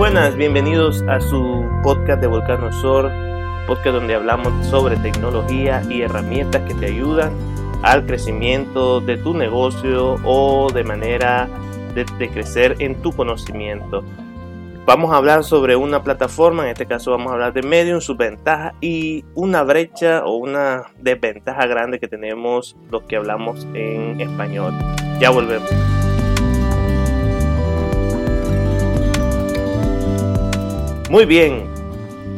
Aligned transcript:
buenas, 0.00 0.34
bienvenidos 0.34 1.04
a 1.08 1.20
su 1.20 1.68
podcast 1.82 2.22
de 2.22 2.26
Volcano 2.26 2.72
Sur, 2.72 3.12
podcast 3.66 3.96
donde 3.96 4.14
hablamos 4.14 4.66
sobre 4.66 4.96
tecnología 4.96 5.82
y 5.90 6.00
herramientas 6.00 6.62
que 6.66 6.72
te 6.72 6.86
ayudan 6.86 7.34
al 7.82 8.06
crecimiento 8.06 9.02
de 9.02 9.18
tu 9.18 9.34
negocio 9.34 10.14
o 10.24 10.72
de 10.72 10.84
manera 10.84 11.50
de, 11.94 12.30
crecer 12.30 12.76
en 12.78 13.02
tu 13.02 13.12
conocimiento. 13.12 14.02
Vamos 14.86 15.12
a 15.12 15.18
hablar 15.18 15.44
sobre 15.44 15.76
una 15.76 16.02
plataforma, 16.02 16.62
en 16.62 16.70
este 16.70 16.86
caso 16.86 17.10
vamos 17.10 17.32
a 17.32 17.34
hablar 17.34 17.52
de 17.52 17.60
Medium, 17.60 18.00
sus 18.00 18.16
ventajas 18.16 18.72
y 18.80 19.26
una 19.34 19.64
brecha 19.64 20.24
o 20.24 20.36
una 20.36 20.84
desventaja 20.98 21.66
grande 21.66 22.00
que 22.00 22.08
tenemos 22.08 22.74
los 22.90 23.02
que 23.02 23.16
hablamos 23.16 23.68
en 23.74 24.18
español. 24.18 24.72
Ya 25.20 25.28
volvemos. 25.28 25.68
Muy 31.10 31.24
bien, 31.24 31.64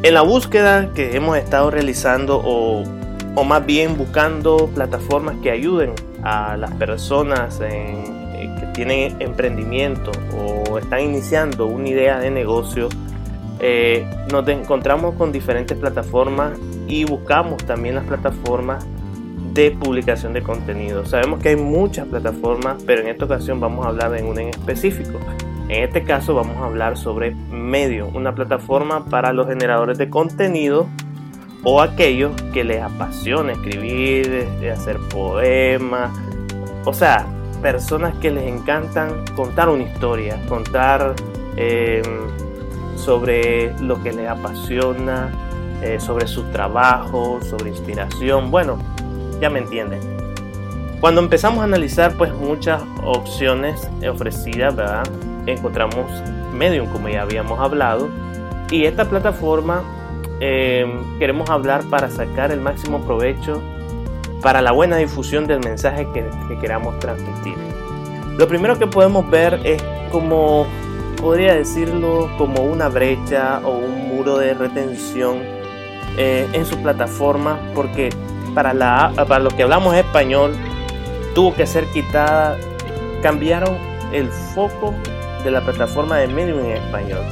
en 0.03 0.15
la 0.15 0.23
búsqueda 0.23 0.95
que 0.95 1.15
hemos 1.15 1.37
estado 1.37 1.71
realizando 1.71 2.41
o, 2.43 2.85
más 3.45 3.67
bien 3.67 3.99
buscando 3.99 4.71
plataformas 4.75 5.37
que 5.43 5.51
ayuden 5.51 5.93
a 6.23 6.57
las 6.57 6.73
personas 6.77 7.61
eh, 7.63 8.49
que 8.59 8.67
tienen 8.69 9.21
emprendimiento 9.21 10.11
o 10.35 10.79
están 10.79 11.01
iniciando 11.01 11.67
una 11.67 11.87
idea 11.87 12.19
de 12.19 12.31
negocio, 12.31 12.89
eh, 13.61 14.07
nos 14.33 14.49
encontramos 14.49 15.17
con 15.17 15.33
diferentes 15.33 15.77
plataformas 15.77 16.59
y 16.89 17.05
buscamos 17.05 17.63
también 17.67 17.97
las 17.97 18.05
plataformas 18.05 18.87
de 19.53 19.73
publicación 19.73 20.33
de 20.33 20.43
contenido. 20.43 21.05
Sabemos 21.05 21.43
que 21.43 21.51
hay 21.51 21.57
muchas 21.57 22.07
plataformas, 22.07 22.83
pero 22.87 23.03
en 23.03 23.09
esta 23.09 23.27
ocasión 23.27 23.61
vamos 23.61 23.85
a 23.85 23.91
hablar 23.91 24.13
de 24.13 24.23
una 24.23 24.41
en 24.41 24.49
específico. 24.49 25.19
En 25.73 25.85
este 25.85 26.05
caso 26.05 26.35
vamos 26.35 26.59
a 26.59 26.67
hablar 26.67 26.99
sobre 26.99 27.35
Medium, 27.35 28.15
una 28.15 28.35
plataforma 28.35 29.07
para 29.07 29.33
los 29.33 29.47
generadores 29.47 29.97
de 29.97 30.11
contenido 30.11 30.87
o 31.65 31.81
aquellos 31.81 32.33
que 32.53 32.63
les 32.63 32.83
apasiona 32.83 33.53
escribir, 33.53 34.47
hacer 34.71 34.99
poemas, 35.09 36.11
o 36.85 36.93
sea, 36.93 37.25
personas 37.63 38.15
que 38.19 38.31
les 38.31 38.45
encantan 38.45 39.25
contar 39.35 39.71
una 39.71 39.85
historia, 39.85 40.39
contar 40.47 41.15
em, 41.57 42.03
sobre 42.95 43.73
lo 43.81 44.03
que 44.03 44.13
les 44.13 44.29
apasiona, 44.29 45.33
eh, 45.81 45.99
sobre 45.99 46.27
su 46.27 46.43
trabajo, 46.51 47.41
sobre 47.41 47.71
inspiración, 47.71 48.51
bueno, 48.51 48.77
ya 49.41 49.49
me 49.49 49.61
entienden. 49.61 50.01
Cuando 51.01 51.23
empezamos 51.23 51.61
a 51.61 51.65
analizar 51.65 52.13
pues 52.19 52.31
muchas 52.35 52.83
opciones 53.03 53.89
ofrecidas, 54.07 54.77
¿verdad? 54.77 55.05
Encontramos 55.47 56.11
Medium, 56.53 56.89
como 56.89 57.09
ya 57.09 57.23
habíamos 57.23 57.59
hablado, 57.59 58.09
y 58.71 58.85
esta 58.85 59.05
plataforma 59.05 59.83
eh, 60.41 60.87
queremos 61.19 61.49
hablar 61.51 61.85
para 61.85 62.11
sacar 62.11 62.51
el 62.51 62.61
máximo 62.61 63.01
provecho 63.03 63.63
para 64.41 64.61
la 64.61 64.73
buena 64.73 64.97
difusión 64.97 65.47
del 65.47 65.61
mensaje 65.61 66.07
que, 66.13 66.25
queramos 66.61 66.99
transmitir. 66.99 67.55
Lo 68.37 68.49
primero 68.49 68.79
que 68.79 68.87
podemos 68.87 69.29
ver 69.31 69.61
es 69.65 69.83
como, 70.11 70.67
podría 71.21 71.55
decirlo, 71.55 72.29
como 72.39 72.63
una 72.63 72.89
brecha 72.89 73.61
o 73.65 73.79
un 73.79 74.09
muro 74.09 74.39
de 74.39 74.55
retención 74.55 75.39
eh, 76.17 76.49
en 76.53 76.67
su 76.67 76.77
plataforma, 76.83 77.59
porque 77.75 78.11
para, 78.55 78.75
la, 78.75 79.13
para 79.29 79.39
los 79.39 79.55
que 79.55 79.63
hablamos 79.63 79.95
español 79.95 80.55
tuvo 81.35 81.55
que 81.55 81.67
ser 81.67 81.87
quitada, 81.93 82.59
cambiaron 83.23 83.77
el 84.13 84.29
foco 84.29 84.95
de 85.45 85.51
la 85.51 85.61
plataforma 85.61 86.19
de 86.19 86.29
Medium 86.29 86.61
en 86.61 86.73
español. 86.73 87.25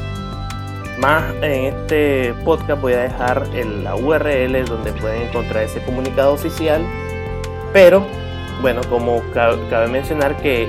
Más 0.98 1.34
en 1.42 1.74
este 1.74 2.34
podcast 2.44 2.80
voy 2.80 2.92
a 2.92 3.00
dejar 3.00 3.48
la 3.54 3.94
URL 3.94 4.64
donde 4.64 4.92
pueden 4.92 5.28
encontrar 5.28 5.64
ese 5.64 5.82
comunicado 5.82 6.32
oficial. 6.34 6.82
Pero, 7.72 8.06
bueno, 8.60 8.82
como 8.90 9.22
cabe 9.32 9.88
mencionar 9.88 10.36
que 10.42 10.68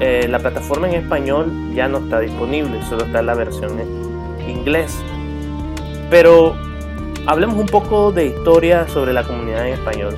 eh, 0.00 0.26
la 0.28 0.38
plataforma 0.38 0.88
en 0.88 0.94
español 0.94 1.52
ya 1.74 1.86
no 1.86 1.98
está 1.98 2.20
disponible, 2.20 2.82
solo 2.88 3.04
está 3.04 3.22
la 3.22 3.34
versión 3.34 3.78
en 3.78 4.50
inglés. 4.50 4.98
Pero 6.10 6.56
hablemos 7.26 7.56
un 7.56 7.66
poco 7.66 8.10
de 8.10 8.26
historia 8.26 8.88
sobre 8.88 9.12
la 9.12 9.22
comunidad 9.22 9.68
en 9.68 9.74
español. 9.74 10.16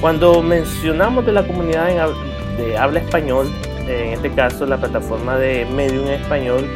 Cuando 0.00 0.42
mencionamos 0.42 1.26
de 1.26 1.32
la 1.32 1.46
comunidad 1.46 2.08
de 2.56 2.78
habla 2.78 3.00
español, 3.00 3.48
en 3.86 4.12
este 4.12 4.30
caso 4.30 4.66
la 4.66 4.78
plataforma 4.78 5.36
de 5.36 5.66
Medium 5.66 6.06
en 6.06 6.14
español, 6.14 6.68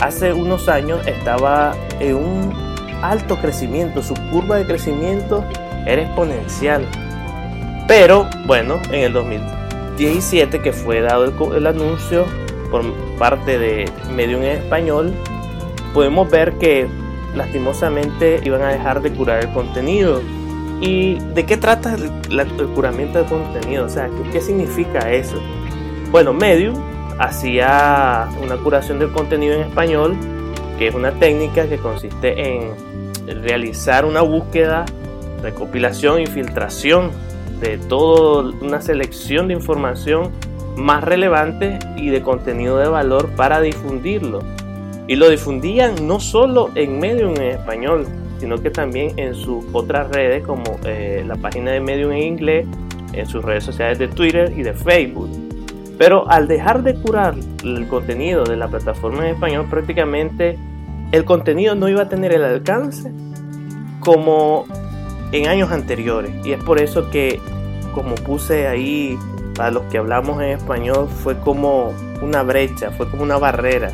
hace 0.00 0.32
unos 0.32 0.68
años 0.68 1.06
estaba 1.06 1.74
en 2.00 2.16
un 2.16 2.66
alto 3.02 3.36
crecimiento, 3.36 4.02
su 4.02 4.14
curva 4.30 4.56
de 4.56 4.66
crecimiento 4.66 5.44
era 5.86 6.02
exponencial. 6.02 6.86
Pero 7.86 8.28
bueno, 8.46 8.80
en 8.90 9.04
el 9.04 9.12
2017 9.12 10.60
que 10.60 10.72
fue 10.72 11.00
dado 11.00 11.24
el, 11.54 11.66
anuncio 11.66 12.24
por 12.70 12.82
parte 13.18 13.58
de 13.58 13.90
Medium 14.14 14.42
en 14.42 14.62
español, 14.62 15.14
podemos 15.94 16.28
ver 16.30 16.54
que 16.58 16.88
lastimosamente 17.34 18.40
iban 18.44 18.62
a 18.62 18.68
dejar 18.68 19.02
de 19.02 19.12
curar 19.12 19.44
el 19.44 19.52
contenido. 19.52 20.20
¿Y 20.80 21.18
de 21.32 21.46
qué 21.46 21.56
trata 21.56 21.94
el, 21.94 22.10
curamiento 22.74 23.18
del 23.18 23.28
contenido? 23.28 23.86
O 23.86 23.88
sea, 23.88 24.10
qué 24.32 24.40
significa 24.40 25.10
eso? 25.10 25.40
Bueno, 26.10 26.32
Medium 26.32 26.74
hacía 27.18 28.28
una 28.42 28.56
curación 28.56 28.98
del 28.98 29.10
contenido 29.10 29.54
en 29.54 29.62
español, 29.62 30.16
que 30.78 30.88
es 30.88 30.94
una 30.94 31.12
técnica 31.12 31.68
que 31.68 31.78
consiste 31.78 32.56
en 32.56 32.72
realizar 33.42 34.04
una 34.04 34.22
búsqueda, 34.22 34.84
recopilación 35.42 36.20
y 36.20 36.26
filtración 36.26 37.10
de 37.60 37.78
toda 37.78 38.52
una 38.60 38.80
selección 38.80 39.48
de 39.48 39.54
información 39.54 40.30
más 40.76 41.02
relevante 41.02 41.78
y 41.96 42.10
de 42.10 42.22
contenido 42.22 42.78
de 42.78 42.88
valor 42.88 43.30
para 43.30 43.60
difundirlo. 43.60 44.40
Y 45.08 45.16
lo 45.16 45.28
difundían 45.28 46.06
no 46.06 46.20
solo 46.20 46.70
en 46.74 46.98
Medium 46.98 47.34
en 47.36 47.42
español, 47.42 48.06
sino 48.38 48.58
que 48.58 48.70
también 48.70 49.18
en 49.18 49.34
sus 49.34 49.64
otras 49.72 50.10
redes 50.10 50.44
como 50.44 50.78
eh, 50.84 51.24
la 51.26 51.36
página 51.36 51.72
de 51.72 51.80
Medium 51.80 52.12
en 52.12 52.22
inglés, 52.22 52.66
en 53.12 53.26
sus 53.26 53.44
redes 53.44 53.64
sociales 53.64 53.98
de 53.98 54.08
Twitter 54.08 54.52
y 54.56 54.62
de 54.62 54.74
Facebook. 54.74 55.45
Pero 55.98 56.28
al 56.30 56.46
dejar 56.46 56.82
de 56.82 56.94
curar 56.94 57.34
el 57.64 57.88
contenido 57.88 58.44
de 58.44 58.56
la 58.56 58.68
plataforma 58.68 59.26
en 59.26 59.34
español, 59.34 59.66
prácticamente 59.70 60.58
el 61.12 61.24
contenido 61.24 61.74
no 61.74 61.88
iba 61.88 62.02
a 62.02 62.08
tener 62.08 62.32
el 62.32 62.44
alcance 62.44 63.10
como 64.00 64.66
en 65.32 65.48
años 65.48 65.72
anteriores. 65.72 66.32
Y 66.44 66.52
es 66.52 66.62
por 66.62 66.80
eso 66.80 67.10
que, 67.10 67.40
como 67.94 68.14
puse 68.14 68.68
ahí, 68.68 69.18
para 69.54 69.70
los 69.70 69.84
que 69.84 69.96
hablamos 69.98 70.42
en 70.42 70.50
español, 70.50 71.08
fue 71.08 71.38
como 71.38 71.94
una 72.20 72.42
brecha, 72.42 72.90
fue 72.90 73.08
como 73.10 73.22
una 73.22 73.38
barrera. 73.38 73.90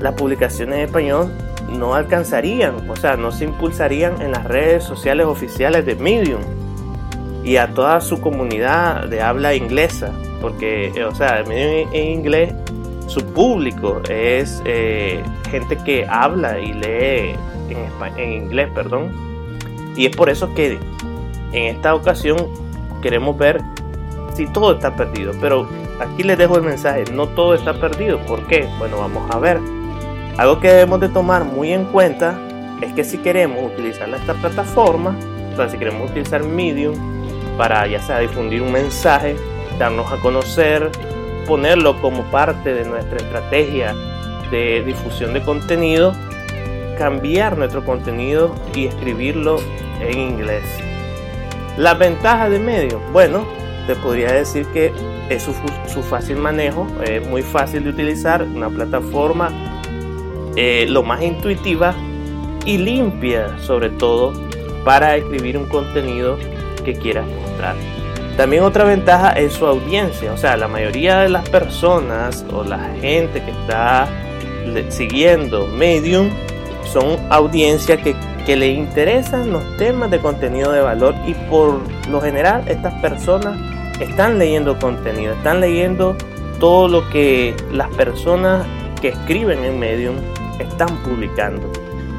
Las 0.00 0.14
publicaciones 0.14 0.76
en 0.76 0.84
español 0.86 1.32
no 1.70 1.94
alcanzarían, 1.94 2.88
o 2.88 2.96
sea, 2.96 3.16
no 3.16 3.30
se 3.30 3.44
impulsarían 3.44 4.22
en 4.22 4.32
las 4.32 4.44
redes 4.44 4.84
sociales 4.84 5.26
oficiales 5.26 5.84
de 5.84 5.96
Medium 5.96 6.40
y 7.42 7.56
a 7.56 7.74
toda 7.74 8.00
su 8.00 8.20
comunidad 8.20 9.06
de 9.08 9.20
habla 9.20 9.54
inglesa 9.54 10.10
porque, 10.44 10.92
eh, 10.94 11.04
o 11.06 11.14
sea, 11.14 11.40
en 11.40 11.94
inglés, 11.94 12.52
su 13.06 13.24
público 13.24 14.02
es 14.10 14.60
eh, 14.66 15.24
gente 15.50 15.78
que 15.78 16.06
habla 16.06 16.60
y 16.60 16.74
lee 16.74 17.34
en, 17.70 18.18
en 18.18 18.32
inglés, 18.42 18.68
perdón. 18.74 19.10
Y 19.96 20.04
es 20.04 20.14
por 20.14 20.28
eso 20.28 20.52
que 20.52 20.78
en 21.52 21.74
esta 21.74 21.94
ocasión 21.94 22.36
queremos 23.00 23.38
ver 23.38 23.62
si 24.34 24.46
todo 24.48 24.74
está 24.74 24.94
perdido. 24.94 25.32
Pero 25.40 25.66
aquí 25.98 26.22
les 26.22 26.36
dejo 26.36 26.58
el 26.58 26.62
mensaje, 26.64 27.04
no 27.10 27.26
todo 27.28 27.54
está 27.54 27.72
perdido. 27.80 28.18
¿Por 28.26 28.46
qué? 28.46 28.68
Bueno, 28.78 28.98
vamos 28.98 29.34
a 29.34 29.38
ver. 29.38 29.58
Algo 30.36 30.60
que 30.60 30.68
debemos 30.68 31.00
de 31.00 31.08
tomar 31.08 31.44
muy 31.44 31.72
en 31.72 31.86
cuenta 31.86 32.38
es 32.82 32.92
que 32.92 33.02
si 33.02 33.16
queremos 33.16 33.72
utilizar 33.72 34.10
esta 34.10 34.34
plataforma, 34.34 35.16
o 35.54 35.56
sea, 35.56 35.70
si 35.70 35.78
queremos 35.78 36.10
utilizar 36.10 36.44
Medium 36.44 36.96
para 37.56 37.86
ya 37.86 38.02
sea 38.02 38.18
difundir 38.18 38.60
un 38.60 38.72
mensaje 38.72 39.36
darnos 39.78 40.10
a 40.12 40.16
conocer, 40.18 40.90
ponerlo 41.46 42.00
como 42.00 42.22
parte 42.30 42.72
de 42.72 42.84
nuestra 42.84 43.18
estrategia 43.18 43.94
de 44.50 44.82
difusión 44.82 45.34
de 45.34 45.42
contenido, 45.42 46.14
cambiar 46.98 47.58
nuestro 47.58 47.84
contenido 47.84 48.54
y 48.74 48.86
escribirlo 48.86 49.58
en 50.00 50.18
inglés. 50.18 50.64
Las 51.76 51.98
ventajas 51.98 52.50
de 52.50 52.58
medio, 52.58 53.00
bueno, 53.12 53.44
te 53.86 53.96
podría 53.96 54.32
decir 54.32 54.66
que 54.66 54.92
es 55.28 55.42
su, 55.42 56.02
fácil 56.02 56.36
manejo, 56.36 56.86
es 57.04 57.26
muy 57.26 57.42
fácil 57.42 57.84
de 57.84 57.90
utilizar, 57.90 58.42
una 58.42 58.68
plataforma 58.68 59.50
eh, 60.56 60.86
lo 60.88 61.02
más 61.02 61.22
intuitiva 61.22 61.94
y 62.64 62.78
limpia 62.78 63.58
sobre 63.58 63.90
todo 63.90 64.32
para 64.84 65.16
escribir 65.16 65.58
un 65.58 65.68
contenido 65.68 66.38
que 66.84 66.94
quieras 66.94 67.26
mostrar. 67.26 67.93
También 68.36 68.64
otra 68.64 68.84
ventaja 68.84 69.30
es 69.30 69.52
su 69.52 69.64
audiencia, 69.64 70.32
o 70.32 70.36
sea, 70.36 70.56
la 70.56 70.66
mayoría 70.66 71.20
de 71.20 71.28
las 71.28 71.48
personas 71.48 72.44
o 72.52 72.64
la 72.64 72.78
gente 73.00 73.40
que 73.42 73.50
está 73.52 74.08
siguiendo 74.88 75.68
Medium 75.68 76.30
son 76.84 77.16
audiencias 77.30 78.00
que, 78.00 78.16
que 78.44 78.56
le 78.56 78.68
interesan 78.68 79.52
los 79.52 79.62
temas 79.76 80.10
de 80.10 80.18
contenido 80.18 80.72
de 80.72 80.80
valor 80.80 81.14
y 81.26 81.34
por 81.48 81.80
lo 82.10 82.20
general 82.20 82.64
estas 82.66 82.94
personas 82.94 83.56
están 84.00 84.38
leyendo 84.38 84.78
contenido, 84.80 85.34
están 85.34 85.60
leyendo 85.60 86.16
todo 86.58 86.88
lo 86.88 87.08
que 87.10 87.54
las 87.72 87.88
personas 87.90 88.66
que 89.00 89.08
escriben 89.08 89.64
en 89.64 89.78
Medium 89.78 90.16
están 90.58 90.88
publicando. 91.02 91.70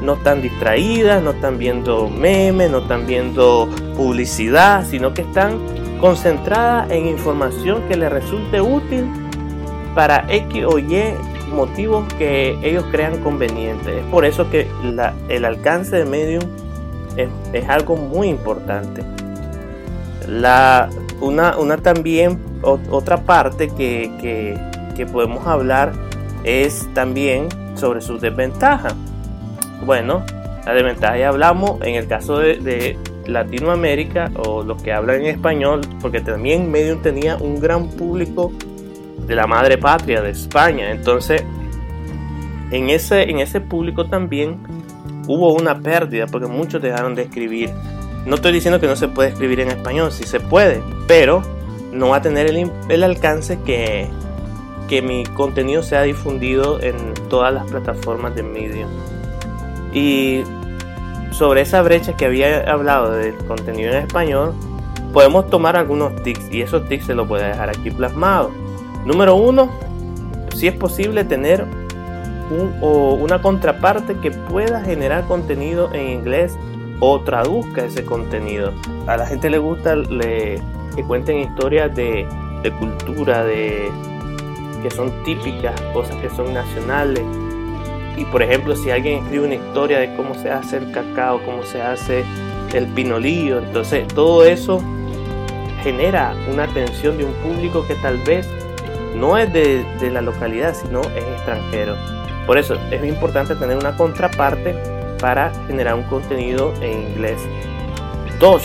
No 0.02 0.14
están 0.14 0.42
distraídas, 0.42 1.22
no 1.22 1.30
están 1.30 1.58
viendo 1.58 2.08
memes, 2.08 2.70
no 2.70 2.78
están 2.78 3.06
viendo 3.06 3.68
publicidad, 3.96 4.86
sino 4.86 5.14
que 5.14 5.22
están 5.22 5.58
concentradas 6.00 6.90
en 6.90 7.06
información 7.06 7.82
que 7.88 7.96
les 7.96 8.10
resulte 8.10 8.60
útil 8.60 9.06
para 9.94 10.26
X 10.28 10.64
o 10.66 10.78
Y 10.78 11.14
motivos 11.52 12.04
que 12.14 12.58
ellos 12.62 12.84
crean 12.90 13.18
convenientes. 13.22 13.88
Es 13.88 14.04
por 14.06 14.24
eso 14.24 14.50
que 14.50 14.68
el 15.28 15.44
alcance 15.44 15.96
de 15.96 16.04
Medium 16.04 16.42
es, 17.16 17.68
algo 17.68 17.96
muy 17.96 18.28
importante. 18.28 19.02
La, 20.28 20.90
una, 21.20 21.56
una 21.56 21.76
también, 21.78 22.40
otra 22.62 23.18
parte 23.18 23.68
que, 23.68 24.10
que, 24.94 25.06
podemos 25.06 25.46
hablar 25.46 25.92
es 26.44 26.88
también 26.94 27.48
sobre 27.74 28.00
sus 28.00 28.20
desventajas. 28.20 28.94
Bueno, 29.84 30.24
la 30.64 30.74
desventaja 30.74 31.16
ya 31.16 31.28
hablamos 31.28 31.80
en 31.82 31.94
el 31.94 32.06
caso 32.08 32.38
de, 32.38 32.56
de, 32.56 32.98
Latinoamérica 33.26 34.30
o 34.36 34.62
los 34.62 34.82
que 34.82 34.92
hablan 34.92 35.22
en 35.22 35.26
español, 35.26 35.80
porque 36.00 36.20
también 36.20 36.70
Medium 36.70 37.02
tenía 37.02 37.36
un 37.36 37.60
gran 37.60 37.88
público 37.88 38.52
de 39.26 39.34
la 39.34 39.46
madre 39.46 39.78
patria, 39.78 40.22
de 40.22 40.30
España. 40.30 40.90
Entonces, 40.90 41.42
en 42.70 42.90
ese, 42.90 43.22
en 43.30 43.38
ese 43.38 43.60
público 43.60 44.06
también 44.06 44.58
hubo 45.26 45.52
una 45.54 45.78
pérdida 45.78 46.26
porque 46.26 46.46
muchos 46.46 46.80
dejaron 46.82 47.14
de 47.14 47.22
escribir. 47.22 47.70
No 48.26 48.36
estoy 48.36 48.52
diciendo 48.52 48.80
que 48.80 48.86
no 48.86 48.96
se 48.96 49.08
puede 49.08 49.30
escribir 49.30 49.60
en 49.60 49.68
español, 49.68 50.10
sí 50.10 50.24
se 50.24 50.40
puede, 50.40 50.82
pero 51.06 51.42
no 51.92 52.08
va 52.08 52.16
a 52.16 52.22
tener 52.22 52.46
el, 52.46 52.70
el 52.88 53.02
alcance 53.04 53.58
que, 53.64 54.08
que 54.88 55.02
mi 55.02 55.24
contenido 55.24 55.82
sea 55.82 56.02
difundido 56.02 56.80
en 56.80 57.14
todas 57.28 57.52
las 57.54 57.70
plataformas 57.70 58.34
de 58.34 58.42
Medium. 58.42 58.90
Y 59.92 60.42
sobre 61.30 61.62
esa 61.62 61.82
brecha 61.82 62.16
que 62.16 62.26
había 62.26 62.70
hablado 62.70 63.12
del 63.12 63.36
contenido 63.46 63.92
en 63.92 63.98
español, 63.98 64.54
podemos 65.12 65.48
tomar 65.48 65.76
algunos 65.76 66.14
tics 66.22 66.50
y 66.50 66.62
esos 66.62 66.88
tics 66.88 67.06
se 67.06 67.14
los 67.14 67.26
voy 67.28 67.40
a 67.40 67.48
dejar 67.48 67.70
aquí 67.70 67.90
plasmados. 67.90 68.52
Número 69.04 69.34
uno, 69.36 69.70
si 70.54 70.68
es 70.68 70.74
posible 70.74 71.24
tener 71.24 71.66
o 72.80 73.14
una 73.14 73.42
contraparte 73.42 74.16
que 74.18 74.30
pueda 74.30 74.80
generar 74.80 75.26
contenido 75.26 75.92
en 75.92 76.08
inglés 76.08 76.56
o 77.00 77.20
traduzca 77.20 77.84
ese 77.84 78.04
contenido. 78.04 78.72
A 79.06 79.16
la 79.16 79.26
gente 79.26 79.50
le 79.50 79.58
gusta 79.58 79.96
le, 79.96 80.60
que 80.94 81.04
cuenten 81.04 81.40
historias 81.40 81.94
de, 81.94 82.26
de 82.62 82.70
cultura, 82.72 83.44
de 83.44 83.90
que 84.82 84.90
son 84.90 85.12
típicas, 85.24 85.80
cosas 85.92 86.16
que 86.16 86.30
son 86.30 86.54
nacionales. 86.54 87.22
Y 88.16 88.24
por 88.24 88.42
ejemplo, 88.42 88.74
si 88.76 88.90
alguien 88.90 89.22
escribe 89.22 89.46
una 89.46 89.54
historia 89.54 89.98
de 89.98 90.14
cómo 90.16 90.34
se 90.34 90.50
hace 90.50 90.78
el 90.78 90.90
cacao, 90.90 91.40
cómo 91.44 91.62
se 91.62 91.82
hace 91.82 92.24
el 92.74 92.86
pinolillo, 92.86 93.58
entonces 93.58 94.08
todo 94.08 94.44
eso 94.44 94.82
genera 95.82 96.34
una 96.52 96.64
atención 96.64 97.16
de 97.16 97.24
un 97.24 97.32
público 97.34 97.86
que 97.86 97.94
tal 97.96 98.18
vez 98.18 98.48
no 99.14 99.38
es 99.38 99.52
de, 99.52 100.10
la 100.10 100.20
localidad, 100.20 100.74
sino 100.74 101.00
es 101.00 101.24
extranjero. 101.24 101.96
Por 102.46 102.58
eso 102.58 102.76
es 102.90 103.04
importante 103.04 103.54
tener 103.56 103.76
una 103.76 103.96
contraparte 103.96 104.74
para 105.20 105.52
generar 105.66 105.94
un 105.94 106.04
contenido 106.04 106.72
en 106.80 107.10
inglés. 107.10 107.40
Dos, 108.38 108.62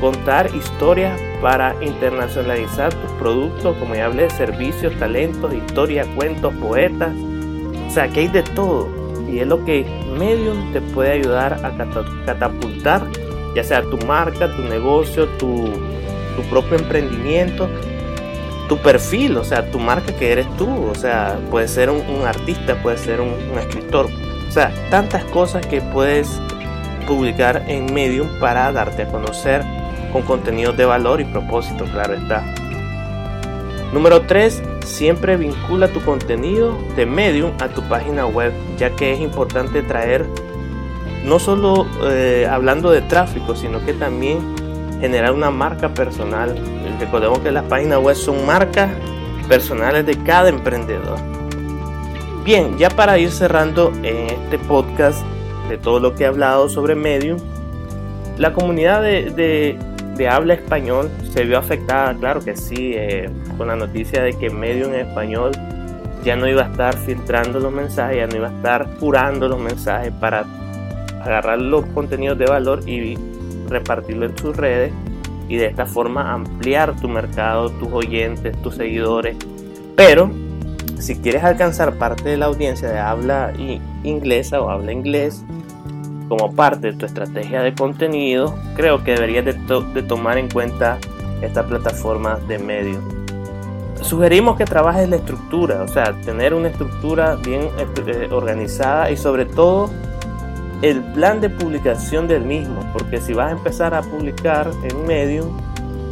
contar 0.00 0.54
historias 0.54 1.20
para 1.40 1.74
internacionalizar 1.82 2.92
tus 2.92 3.10
productos, 3.12 3.76
como 3.76 3.94
ya 3.94 4.06
hablé, 4.06 4.28
servicios, 4.30 4.92
talentos, 4.98 5.54
historias, 5.54 6.06
cuentos, 6.16 6.52
poetas. 6.54 7.14
Sea, 7.94 8.08
que 8.08 8.20
hay 8.20 8.28
de 8.28 8.42
todo. 8.42 8.88
Y 9.28 9.38
es 9.38 9.46
lo 9.46 9.64
que 9.64 9.86
Medium 10.18 10.72
te 10.72 10.80
puede 10.80 11.12
ayudar 11.12 11.54
a 11.64 11.72
catapultar, 12.26 13.06
ya 13.54 13.64
sea 13.64 13.82
tu 13.82 13.98
marca, 13.98 14.54
tu 14.54 14.62
negocio, 14.62 15.28
tu, 15.38 15.70
tu 16.36 16.42
propio 16.50 16.78
emprendimiento 16.78 17.68
tu 18.68 18.78
perfil, 18.78 19.36
o 19.36 19.44
sea, 19.44 19.70
tu 19.70 19.78
marca 19.78 20.14
que 20.16 20.32
eres 20.32 20.46
tú, 20.56 20.86
o 20.86 20.94
sea, 20.94 21.38
puede 21.50 21.68
ser 21.68 21.90
un, 21.90 22.02
artista, 22.26 22.80
puede 22.82 22.98
ser 22.98 23.20
un, 23.20 23.34
escritor, 23.58 24.08
o 24.48 24.50
sea, 24.50 24.72
tantas 24.90 25.24
cosas 25.24 25.66
que 25.66 25.80
puedes 25.80 26.40
publicar 27.06 27.62
en 27.68 27.92
Medium 27.92 28.28
para 28.40 28.72
darte 28.72 29.02
a 29.02 29.08
conocer 29.08 29.62
con 30.12 30.22
contenidos 30.22 30.76
de 30.76 30.84
valor 30.86 31.20
y 31.20 31.24
propósito, 31.24 31.84
claro 31.84 32.14
está. 32.14 32.42
Número 33.92 34.22
3. 34.22 34.62
Siempre 34.84 35.36
vincula 35.36 35.88
tu 35.88 36.00
contenido 36.02 36.78
de 36.94 37.06
Medium 37.06 37.52
a 37.60 37.68
tu 37.68 37.82
página 37.88 38.26
web, 38.26 38.52
ya 38.78 38.90
que 38.90 39.12
es 39.12 39.20
importante 39.20 39.82
traer, 39.82 40.26
no 41.24 41.38
solo 41.38 41.86
eh, 42.04 42.46
hablando 42.48 42.90
de 42.90 43.00
tráfico, 43.00 43.56
sino 43.56 43.84
que 43.84 43.94
también 43.94 44.38
generar 45.00 45.32
una 45.32 45.50
marca 45.50 45.92
personal 45.94 46.54
Recordemos 46.98 47.40
que 47.40 47.52
las 47.52 47.64
páginas 47.64 47.98
web 47.98 48.16
son 48.16 48.46
marcas 48.46 48.90
personales 49.48 50.06
de 50.06 50.16
cada 50.22 50.48
emprendedor. 50.48 51.18
Bien, 52.44 52.78
ya 52.78 52.88
para 52.88 53.18
ir 53.18 53.30
cerrando 53.30 53.92
en 54.02 54.30
este 54.30 54.58
podcast 54.58 55.24
de 55.68 55.78
todo 55.78 55.98
lo 55.98 56.14
que 56.14 56.24
he 56.24 56.26
hablado 56.26 56.68
sobre 56.68 56.94
Medium, 56.94 57.38
la 58.38 58.52
comunidad 58.52 59.02
de, 59.02 59.78
habla 60.28 60.54
español 60.54 61.10
se 61.32 61.44
vio 61.44 61.58
afectada, 61.58 62.14
claro 62.14 62.40
que 62.40 62.56
sí, 62.56 62.92
eh, 62.94 63.28
con 63.56 63.68
la 63.68 63.76
noticia 63.76 64.22
de 64.22 64.32
que 64.32 64.50
Medium 64.50 64.94
en 64.94 65.06
español 65.06 65.52
ya 66.24 66.36
no 66.36 66.48
iba 66.48 66.62
a 66.62 66.70
estar 66.70 66.96
filtrando 66.96 67.60
los 67.60 67.72
mensajes, 67.72 68.16
ya 68.16 68.26
no 68.26 68.36
iba 68.36 68.48
a 68.48 68.56
estar 68.56 68.88
curando 68.98 69.48
los 69.48 69.58
mensajes 69.58 70.12
para 70.12 70.44
agarrar 71.22 71.58
los 71.60 71.84
contenidos 71.86 72.38
de 72.38 72.46
valor 72.46 72.88
y 72.88 73.18
repartirlo 73.68 74.26
en 74.26 74.38
sus 74.38 74.56
redes 74.56 74.92
y 75.48 75.56
de 75.56 75.66
esta 75.66 75.86
forma 75.86 76.32
ampliar 76.32 76.96
tu 76.96 77.08
mercado, 77.08 77.70
tus 77.70 77.92
oyentes, 77.92 78.56
tus 78.62 78.76
seguidores. 78.76 79.36
Pero 79.96 80.30
si 80.98 81.16
quieres 81.16 81.44
alcanzar 81.44 81.94
parte 81.94 82.28
de 82.28 82.36
la 82.36 82.46
audiencia 82.46 82.88
de 82.88 82.98
habla 82.98 83.52
inglesa 84.02 84.60
o 84.60 84.70
habla 84.70 84.92
inglés 84.92 85.44
como 86.28 86.52
parte 86.54 86.92
de 86.92 86.92
tu 86.94 87.06
estrategia 87.06 87.62
de 87.62 87.74
contenido, 87.74 88.54
creo 88.74 89.02
que 89.04 89.12
deberías 89.12 89.44
de, 89.44 90.02
tomar 90.02 90.38
en 90.38 90.50
cuenta 90.50 90.98
esta 91.42 91.66
plataforma 91.66 92.38
de 92.48 92.58
medio. 92.58 93.00
Sugerimos 94.02 94.56
que 94.56 94.64
trabajes 94.64 95.08
la 95.08 95.16
estructura, 95.16 95.82
o 95.82 95.88
sea, 95.88 96.12
tener 96.24 96.54
una 96.54 96.68
estructura 96.68 97.36
bien 97.36 97.68
eh, 97.78 98.28
organizada 98.30 99.10
y 99.10 99.16
sobre 99.16 99.46
todo 99.46 99.90
el 100.82 101.02
plan 101.12 101.40
de 101.40 101.48
publicación 101.48 102.28
del 102.28 102.44
mismo, 102.44 102.80
porque 102.92 103.20
si 103.20 103.32
vas 103.32 103.48
a 103.48 103.52
empezar 103.52 103.94
a 103.94 104.02
publicar 104.02 104.70
en 104.82 105.06
medio, 105.06 105.50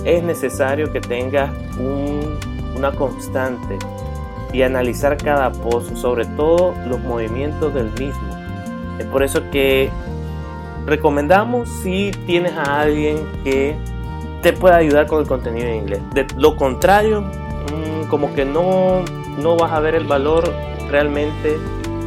es 0.04 0.22
necesario 0.22 0.92
que 0.92 1.00
tengas 1.00 1.50
una 2.74 2.92
constante 2.92 3.78
y 4.52 4.62
analizar 4.62 5.16
cada 5.16 5.50
post, 5.52 5.96
sobre 5.96 6.24
todo 6.24 6.74
los 6.86 7.00
movimientos 7.00 7.72
del 7.74 7.90
mismo. 7.92 8.41
Es 8.98 9.06
por 9.06 9.22
eso 9.22 9.50
que 9.50 9.90
recomendamos 10.86 11.68
si 11.68 12.10
tienes 12.26 12.52
a 12.52 12.80
alguien 12.80 13.18
que 13.44 13.76
te 14.42 14.52
pueda 14.52 14.76
ayudar 14.76 15.06
con 15.06 15.20
el 15.20 15.26
contenido 15.26 15.68
en 15.68 15.76
inglés. 15.76 16.00
De 16.12 16.26
lo 16.36 16.56
contrario, 16.56 17.22
mm, 17.22 18.08
como 18.08 18.34
que 18.34 18.44
no, 18.44 19.04
no 19.38 19.56
vas 19.56 19.72
a 19.72 19.80
ver 19.80 19.94
el 19.94 20.04
valor 20.04 20.52
realmente 20.90 21.56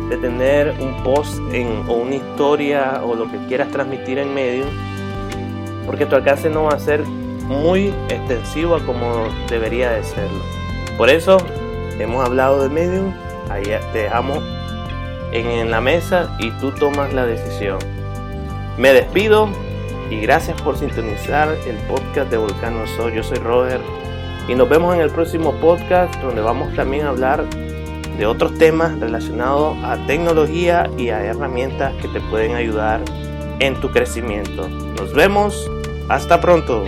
de 0.09 0.17
tener 0.17 0.75
un 0.79 1.03
post 1.03 1.39
en, 1.51 1.83
o 1.87 1.93
una 1.93 2.15
historia 2.15 3.01
o 3.03 3.15
lo 3.15 3.29
que 3.31 3.37
quieras 3.47 3.69
transmitir 3.69 4.19
en 4.19 4.33
medio, 4.33 4.65
porque 5.85 6.05
tu 6.05 6.15
alcance 6.15 6.49
no 6.49 6.63
va 6.63 6.73
a 6.73 6.79
ser 6.79 7.03
muy 7.03 7.93
extensivo 8.09 8.77
como 8.85 9.27
debería 9.49 9.91
de 9.91 10.03
serlo. 10.03 10.41
Por 10.97 11.09
eso 11.09 11.37
hemos 11.99 12.23
hablado 12.25 12.61
de 12.61 12.69
Medium, 12.69 13.13
ahí 13.49 13.63
te 13.93 13.99
dejamos 13.99 14.43
en 15.43 15.69
la 15.69 15.81
mesa 15.81 16.35
y 16.39 16.49
tú 16.51 16.71
tomas 16.71 17.13
la 17.13 17.25
decisión. 17.25 17.79
Me 18.77 18.93
despido 18.93 19.49
y 20.09 20.21
gracias 20.21 20.61
por 20.61 20.77
sintonizar 20.77 21.49
el 21.67 21.75
podcast 21.87 22.31
de 22.31 22.37
Volcano 22.37 22.87
Soy. 22.95 23.15
Yo 23.15 23.23
soy 23.23 23.39
Roger 23.39 23.81
y 24.47 24.55
nos 24.55 24.69
vemos 24.69 24.95
en 24.95 25.01
el 25.01 25.09
próximo 25.09 25.53
podcast 25.55 26.13
donde 26.21 26.41
vamos 26.41 26.73
también 26.75 27.05
a 27.05 27.09
hablar 27.09 27.43
de 28.17 28.25
otros 28.25 28.57
temas 28.57 28.97
relacionados 28.99 29.77
a 29.83 29.97
tecnología 30.07 30.89
y 30.97 31.09
a 31.09 31.21
herramientas 31.25 31.93
que 32.01 32.07
te 32.07 32.21
pueden 32.21 32.55
ayudar 32.55 33.01
en 33.59 33.75
tu 33.81 33.91
crecimiento. 33.91 34.69
Nos 34.69 35.13
vemos, 35.13 35.69
hasta 36.07 36.39
pronto. 36.39 36.85